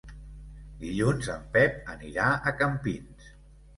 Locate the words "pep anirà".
1.57-2.31